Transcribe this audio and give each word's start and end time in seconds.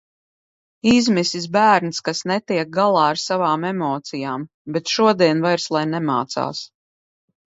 Izmisis 0.91 1.43
bērns, 1.57 1.99
kas 2.07 2.21
netiek 2.31 2.71
galā 2.77 3.03
ar 3.09 3.19
savām 3.23 3.67
emocijām. 3.71 4.47
Bet 4.79 4.95
šodien 4.95 5.45
vairs 5.45 5.69
lai 5.77 5.85
nemācās. 5.91 6.63